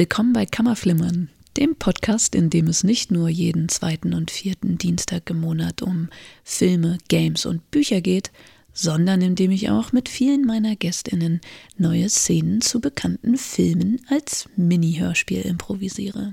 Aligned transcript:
Willkommen 0.00 0.32
bei 0.32 0.46
Kammerflimmern, 0.46 1.28
dem 1.58 1.76
Podcast, 1.76 2.34
in 2.34 2.48
dem 2.48 2.68
es 2.68 2.84
nicht 2.84 3.10
nur 3.10 3.28
jeden 3.28 3.68
zweiten 3.68 4.14
und 4.14 4.30
vierten 4.30 4.78
Dienstag 4.78 5.28
im 5.28 5.42
Monat 5.42 5.82
um 5.82 6.08
Filme, 6.42 6.96
Games 7.08 7.44
und 7.44 7.70
Bücher 7.70 8.00
geht, 8.00 8.32
sondern 8.72 9.20
in 9.20 9.34
dem 9.34 9.50
ich 9.50 9.68
auch 9.68 9.92
mit 9.92 10.08
vielen 10.08 10.46
meiner 10.46 10.74
Gästinnen 10.74 11.42
neue 11.76 12.08
Szenen 12.08 12.62
zu 12.62 12.80
bekannten 12.80 13.36
Filmen 13.36 14.00
als 14.08 14.48
Mini-Hörspiel 14.56 15.42
improvisiere. 15.42 16.32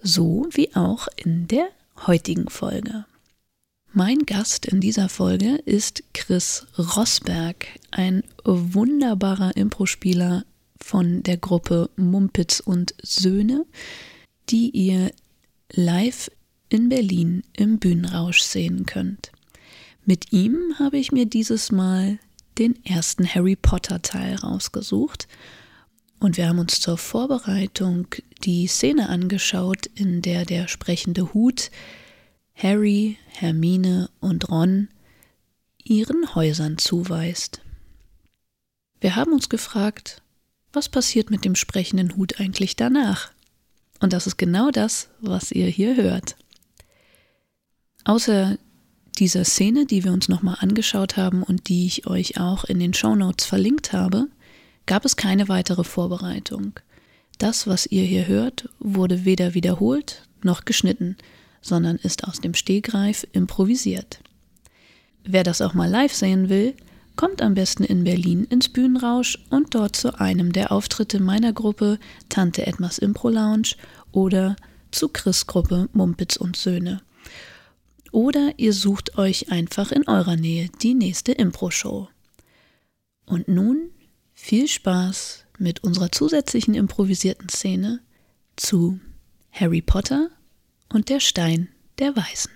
So 0.00 0.48
wie 0.52 0.74
auch 0.74 1.08
in 1.16 1.48
der 1.48 1.68
heutigen 2.06 2.48
Folge. 2.48 3.04
Mein 3.92 4.20
Gast 4.20 4.64
in 4.64 4.80
dieser 4.80 5.10
Folge 5.10 5.56
ist 5.66 6.04
Chris 6.14 6.66
Rosberg, 6.78 7.66
ein 7.90 8.24
wunderbarer 8.46 9.54
Impro-Spieler 9.58 10.46
von 10.82 11.22
der 11.22 11.36
Gruppe 11.36 11.90
Mumpitz 11.96 12.60
und 12.60 12.94
Söhne, 13.02 13.64
die 14.48 14.70
ihr 14.70 15.10
live 15.72 16.30
in 16.68 16.88
Berlin 16.88 17.42
im 17.52 17.78
Bühnenrausch 17.78 18.40
sehen 18.40 18.86
könnt. 18.86 19.32
Mit 20.04 20.32
ihm 20.32 20.74
habe 20.78 20.98
ich 20.98 21.12
mir 21.12 21.26
dieses 21.26 21.70
Mal 21.70 22.18
den 22.58 22.84
ersten 22.84 23.26
Harry 23.26 23.56
Potter 23.56 24.02
Teil 24.02 24.36
rausgesucht 24.36 25.28
und 26.18 26.36
wir 26.36 26.48
haben 26.48 26.58
uns 26.58 26.80
zur 26.80 26.98
Vorbereitung 26.98 28.06
die 28.44 28.66
Szene 28.66 29.08
angeschaut, 29.08 29.86
in 29.86 30.22
der 30.22 30.44
der 30.44 30.68
sprechende 30.68 31.34
Hut 31.34 31.70
Harry, 32.54 33.18
Hermine 33.26 34.08
und 34.20 34.48
Ron 34.48 34.88
ihren 35.82 36.34
Häusern 36.34 36.78
zuweist. 36.78 37.60
Wir 39.00 39.16
haben 39.16 39.32
uns 39.32 39.48
gefragt, 39.48 40.21
was 40.72 40.88
passiert 40.88 41.30
mit 41.30 41.44
dem 41.44 41.54
sprechenden 41.54 42.16
Hut 42.16 42.40
eigentlich 42.40 42.76
danach? 42.76 43.30
Und 44.00 44.12
das 44.12 44.26
ist 44.26 44.36
genau 44.36 44.70
das, 44.70 45.08
was 45.20 45.52
ihr 45.52 45.66
hier 45.66 45.96
hört. 45.96 46.36
Außer 48.04 48.58
dieser 49.18 49.44
Szene, 49.44 49.86
die 49.86 50.04
wir 50.04 50.12
uns 50.12 50.28
nochmal 50.28 50.56
angeschaut 50.60 51.16
haben 51.16 51.42
und 51.42 51.68
die 51.68 51.86
ich 51.86 52.06
euch 52.06 52.40
auch 52.40 52.64
in 52.64 52.80
den 52.80 52.94
Shownotes 52.94 53.46
verlinkt 53.46 53.92
habe, 53.92 54.28
gab 54.86 55.04
es 55.04 55.16
keine 55.16 55.48
weitere 55.48 55.84
Vorbereitung. 55.84 56.72
Das, 57.38 57.66
was 57.66 57.86
ihr 57.86 58.04
hier 58.04 58.26
hört, 58.26 58.68
wurde 58.78 59.24
weder 59.24 59.54
wiederholt 59.54 60.26
noch 60.42 60.64
geschnitten, 60.64 61.16
sondern 61.60 61.96
ist 61.96 62.24
aus 62.24 62.40
dem 62.40 62.54
Stehgreif 62.54 63.26
improvisiert. 63.32 64.20
Wer 65.24 65.44
das 65.44 65.60
auch 65.60 65.74
mal 65.74 65.88
live 65.88 66.12
sehen 66.12 66.48
will, 66.48 66.74
kommt 67.16 67.42
am 67.42 67.54
besten 67.54 67.84
in 67.84 68.04
Berlin 68.04 68.44
ins 68.44 68.68
Bühnenrausch 68.68 69.38
und 69.50 69.74
dort 69.74 69.96
zu 69.96 70.18
einem 70.18 70.52
der 70.52 70.72
Auftritte 70.72 71.20
meiner 71.20 71.52
Gruppe 71.52 71.98
Tante 72.28 72.66
Edmas 72.66 72.98
Impro 72.98 73.28
Lounge 73.28 73.74
oder 74.12 74.56
zu 74.90 75.08
Chris 75.08 75.46
Gruppe 75.46 75.88
Mumpitz 75.92 76.36
und 76.36 76.56
Söhne. 76.56 77.02
Oder 78.12 78.52
ihr 78.58 78.74
sucht 78.74 79.16
euch 79.18 79.50
einfach 79.50 79.90
in 79.90 80.06
eurer 80.06 80.36
Nähe 80.36 80.68
die 80.82 80.94
nächste 80.94 81.32
Impro-Show. 81.32 82.08
Und 83.24 83.48
nun 83.48 83.90
viel 84.34 84.68
Spaß 84.68 85.46
mit 85.58 85.82
unserer 85.82 86.12
zusätzlichen 86.12 86.74
improvisierten 86.74 87.48
Szene 87.48 88.00
zu 88.56 89.00
Harry 89.50 89.80
Potter 89.80 90.28
und 90.90 91.08
der 91.08 91.20
Stein 91.20 91.68
der 91.98 92.14
Weisen. 92.16 92.50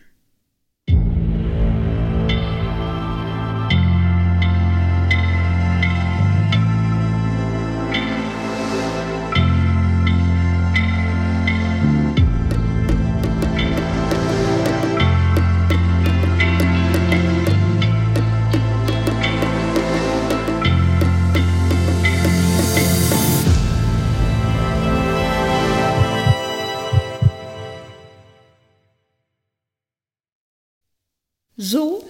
So, 31.58 32.06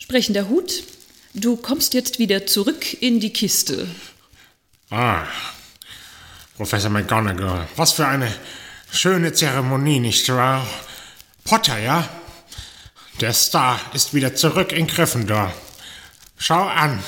sprechender 0.00 0.48
Hut, 0.48 0.82
du 1.34 1.58
kommst 1.58 1.92
jetzt 1.92 2.18
wieder 2.18 2.46
zurück 2.46 3.02
in 3.02 3.20
die 3.20 3.34
Kiste. 3.34 3.86
Ah, 4.88 5.26
Professor 6.56 6.88
McGonagall, 6.88 7.68
was 7.76 7.92
für 7.92 8.06
eine 8.06 8.34
schöne 8.90 9.34
Zeremonie, 9.34 10.00
nicht 10.00 10.26
wahr? 10.30 10.66
Potter, 11.44 11.78
ja? 11.78 12.08
Der 13.20 13.34
Star 13.34 13.78
ist 13.92 14.14
wieder 14.14 14.34
zurück 14.34 14.72
in 14.72 14.86
Gryffindor. 14.86 15.52
Schau 16.38 16.62
an. 16.62 17.04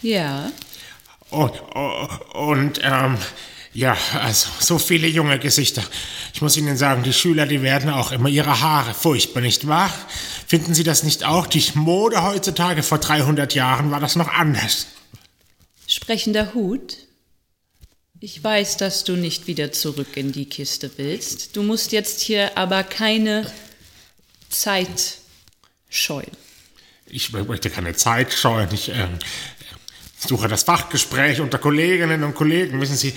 Ja. 0.00 0.50
Und, 1.28 1.60
und 2.32 2.80
ähm, 2.82 3.18
ja, 3.74 3.96
also 4.20 4.48
so 4.60 4.78
viele 4.78 5.08
junge 5.08 5.38
Gesichter. 5.38 5.82
Ich 6.34 6.42
muss 6.42 6.56
Ihnen 6.56 6.76
sagen, 6.76 7.02
die 7.02 7.12
Schüler, 7.12 7.46
die 7.46 7.62
werden 7.62 7.88
auch 7.88 8.12
immer 8.12 8.28
ihre 8.28 8.60
Haare 8.60 8.92
furchtbar, 8.92 9.40
nicht 9.40 9.66
wahr? 9.66 9.92
Finden 10.46 10.74
Sie 10.74 10.84
das 10.84 11.02
nicht 11.02 11.24
auch? 11.24 11.46
Die 11.46 11.64
Mode 11.74 12.22
heutzutage 12.22 12.82
vor 12.82 12.98
300 12.98 13.54
Jahren 13.54 13.90
war 13.90 14.00
das 14.00 14.16
noch 14.16 14.28
anders. 14.28 14.88
Sprechender 15.86 16.52
Hut? 16.54 16.98
Ich 18.20 18.42
weiß, 18.44 18.76
dass 18.76 19.04
du 19.04 19.16
nicht 19.16 19.46
wieder 19.46 19.72
zurück 19.72 20.16
in 20.16 20.32
die 20.32 20.46
Kiste 20.46 20.90
willst. 20.96 21.56
Du 21.56 21.62
musst 21.62 21.92
jetzt 21.92 22.20
hier 22.20 22.56
aber 22.56 22.84
keine 22.84 23.50
Zeit 24.48 25.18
scheuen. 25.88 26.30
Ich 27.06 27.32
möchte 27.32 27.68
keine 27.68 27.94
Zeit 27.94 28.32
scheuen. 28.32 28.68
Ich 28.72 28.90
äh, 28.90 29.08
suche 30.28 30.48
das 30.48 30.62
Fachgespräch 30.62 31.40
unter 31.40 31.58
Kolleginnen 31.58 32.22
und 32.24 32.34
Kollegen. 32.34 32.80
Wissen 32.80 32.96
Sie, 32.96 33.12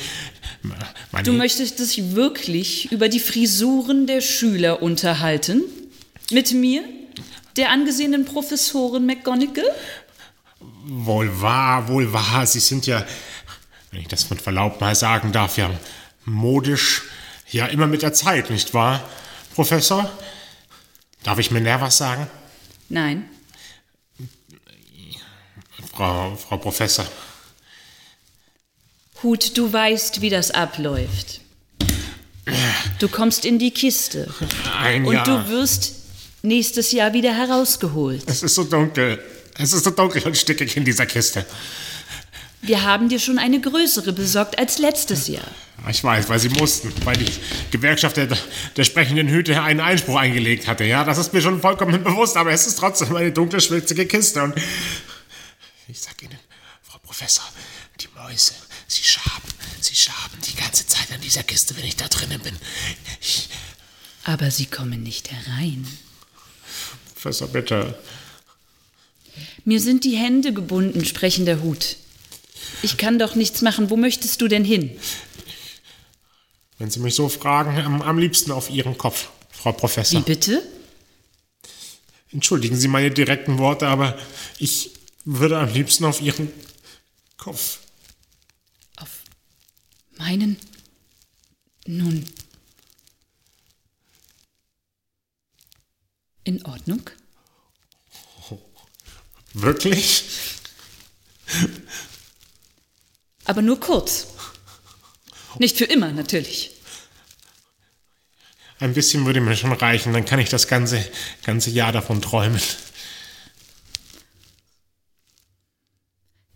du 1.23 1.33
möchtest 1.33 1.79
dich 1.79 2.15
wirklich 2.15 2.91
über 2.91 3.09
die 3.09 3.19
Frisuren 3.19 4.07
der 4.07 4.21
Schüler 4.21 4.81
unterhalten? 4.81 5.63
Mit 6.31 6.53
mir, 6.53 6.83
der 7.55 7.71
angesehenen 7.71 8.25
Professorin 8.25 9.05
McGonagall? 9.05 9.69
Wohl 10.87 11.41
wahr, 11.41 11.87
wohl 11.87 12.11
wahr. 12.11 12.45
Sie 12.47 12.59
sind 12.59 12.87
ja, 12.87 13.05
wenn 13.91 14.01
ich 14.01 14.07
das 14.07 14.29
mit 14.29 14.41
Verlaub 14.41 14.81
mal 14.81 14.95
sagen 14.95 15.31
darf, 15.31 15.57
ja 15.57 15.69
modisch, 16.25 17.03
ja 17.51 17.67
immer 17.67 17.87
mit 17.87 18.01
der 18.01 18.13
Zeit, 18.13 18.49
nicht 18.49 18.73
wahr, 18.73 19.07
Professor? 19.53 20.09
Darf 21.23 21.39
ich 21.39 21.51
mir 21.51 21.61
näher 21.61 21.81
was 21.81 21.97
sagen? 21.97 22.27
Nein. 22.89 23.29
Frau, 25.95 26.35
Frau 26.35 26.57
Professor. 26.57 27.05
Hut, 29.23 29.57
du 29.57 29.71
weißt, 29.71 30.21
wie 30.21 30.29
das 30.29 30.51
abläuft. 30.51 31.41
Du 32.99 33.07
kommst 33.07 33.45
in 33.45 33.59
die 33.59 33.71
Kiste. 33.71 34.27
Ein 34.77 35.05
und 35.05 35.13
Jahr. 35.13 35.25
du 35.25 35.49
wirst 35.49 35.95
nächstes 36.43 36.91
Jahr 36.91 37.13
wieder 37.13 37.33
herausgeholt. 37.33 38.23
Es 38.27 38.43
ist 38.43 38.55
so 38.55 38.65
dunkel. 38.65 39.23
Es 39.57 39.71
ist 39.73 39.85
so 39.85 39.89
dunkel 39.91 40.21
und 40.23 40.37
stickig 40.37 40.75
in 40.75 40.83
dieser 40.83 41.05
Kiste. 41.05 41.45
Wir 42.61 42.83
haben 42.83 43.09
dir 43.09 43.19
schon 43.19 43.39
eine 43.39 43.61
größere 43.61 44.11
besorgt 44.11 44.59
als 44.59 44.79
letztes 44.79 45.27
Jahr. 45.27 45.47
Ich 45.89 46.03
weiß, 46.03 46.27
weil 46.29 46.39
sie 46.39 46.49
mussten, 46.49 46.91
weil 47.05 47.15
die 47.15 47.31
Gewerkschaft 47.71 48.17
der, 48.17 48.27
der 48.75 48.83
sprechenden 48.83 49.27
Hüte 49.27 49.61
einen 49.61 49.79
Einspruch 49.79 50.17
eingelegt 50.17 50.67
hatte. 50.67 50.83
Ja, 50.83 51.03
das 51.03 51.17
ist 51.19 51.33
mir 51.33 51.41
schon 51.41 51.61
vollkommen 51.61 52.03
bewusst, 52.03 52.37
aber 52.37 52.51
es 52.51 52.67
ist 52.67 52.79
trotzdem 52.79 53.15
eine 53.15 53.31
dunkle, 53.31 53.61
schwitzige 53.61 54.05
Kiste. 54.07 54.43
Und 54.43 54.55
ich 55.87 55.99
sag 55.99 56.21
Ihnen, 56.23 56.39
Frau 56.81 56.99
Professor, 56.99 57.45
die 57.99 58.07
Mäuse, 58.15 58.53
sie 58.87 59.03
schaben, 59.03 59.47
sie 59.81 59.95
schaben 59.95 60.37
die 60.47 60.55
ganze 60.55 60.85
Zeit 60.87 61.11
an 61.11 61.21
dieser 61.21 61.43
Kiste, 61.43 61.75
wenn 61.77 61.85
ich 61.85 61.95
da 61.95 62.07
drinnen 62.07 62.39
bin. 62.41 62.55
Ich, 63.21 63.49
Aber 64.23 64.49
sie 64.51 64.65
kommen 64.65 65.03
nicht 65.03 65.31
herein. 65.31 65.87
Professor, 67.13 67.47
bitte. 67.47 67.97
Mir 69.63 69.79
sind 69.79 70.03
die 70.03 70.15
Hände 70.15 70.53
gebunden, 70.53 71.05
sprechender 71.05 71.61
Hut. 71.61 71.97
Ich 72.81 72.97
kann 72.97 73.19
doch 73.19 73.35
nichts 73.35 73.61
machen. 73.61 73.89
Wo 73.89 73.97
möchtest 73.97 74.41
du 74.41 74.47
denn 74.47 74.63
hin? 74.63 74.97
Wenn 76.77 76.89
Sie 76.89 76.99
mich 76.99 77.15
so 77.15 77.29
fragen, 77.29 77.77
am, 77.79 78.01
am 78.01 78.17
liebsten 78.17 78.51
auf 78.51 78.69
Ihren 78.69 78.97
Kopf, 78.97 79.29
Frau 79.51 79.71
Professor. 79.71 80.19
Wie 80.19 80.23
bitte? 80.23 80.61
Entschuldigen 82.31 82.75
Sie 82.75 82.87
meine 82.87 83.11
direkten 83.11 83.57
Worte, 83.57 83.87
aber 83.87 84.17
ich 84.59 84.94
würde 85.25 85.59
am 85.59 85.69
liebsten 85.69 86.05
auf 86.05 86.21
Ihren 86.21 86.51
Kopf. 87.37 87.79
Auf 88.97 89.09
meinen? 90.17 90.57
Nun. 91.85 92.25
In 96.43 96.63
Ordnung? 96.65 97.09
Wirklich? 99.53 100.25
Aber 103.45 103.61
nur 103.61 103.79
kurz. 103.79 104.27
Nicht 105.59 105.77
für 105.77 105.85
immer, 105.85 106.11
natürlich. 106.11 106.71
Ein 108.79 108.93
bisschen 108.93 109.25
würde 109.25 109.39
mir 109.39 109.55
schon 109.55 109.71
reichen, 109.71 110.11
dann 110.11 110.25
kann 110.25 110.39
ich 110.39 110.49
das 110.49 110.67
ganze, 110.67 111.03
ganze 111.43 111.69
Jahr 111.69 111.93
davon 111.93 112.21
träumen. 112.21 112.61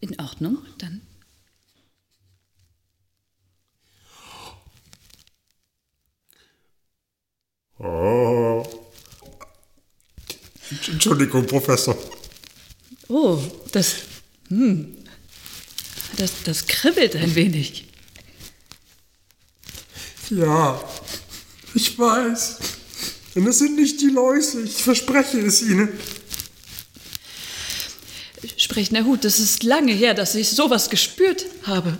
In 0.01 0.19
Ordnung, 0.19 0.59
dann. 0.77 1.01
Oh. 7.79 8.65
Entschuldigung, 10.87 11.45
Professor. 11.47 11.97
Oh, 13.07 13.41
das. 13.71 13.95
Hm. 14.49 14.95
Das, 16.17 16.43
das 16.43 16.65
kribbelt 16.67 17.15
ein 17.15 17.33
wenig. 17.35 17.85
Ja, 20.29 20.81
ich 21.73 21.97
weiß. 21.97 22.57
Denn 23.35 23.47
es 23.47 23.59
sind 23.59 23.75
nicht 23.75 24.01
die 24.01 24.09
Läuse, 24.09 24.61
ich 24.61 24.83
verspreche 24.83 25.39
es 25.39 25.61
Ihnen. 25.61 25.89
Sprechender 28.79 29.03
Hut, 29.03 29.25
das 29.25 29.39
ist 29.39 29.63
lange 29.63 29.91
her, 29.91 30.13
dass 30.13 30.35
ich 30.35 30.51
sowas 30.51 30.89
gespürt 30.89 31.43
habe. 31.63 31.97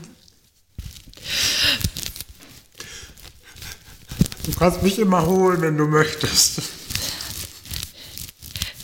Du 4.46 4.54
kannst 4.58 4.82
mich 4.82 4.98
immer 4.98 5.26
holen, 5.26 5.62
wenn 5.62 5.78
du 5.78 5.88
möchtest. 5.88 6.62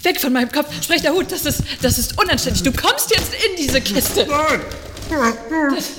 Weg 0.04 0.20
von 0.20 0.34
meinem 0.34 0.52
Kopf. 0.52 0.74
Sprechender 0.84 1.14
Hut, 1.14 1.32
das 1.32 1.46
ist, 1.46 1.62
das 1.82 1.98
ist 1.98 2.22
unanständig. 2.22 2.64
Du 2.64 2.74
kommst 2.74 3.12
jetzt 3.12 3.32
in 3.34 3.56
diese 3.56 3.80
Kiste. 3.80 4.28
Nein! 4.30 4.60
Vielleicht 5.08 5.50
bis 5.74 5.92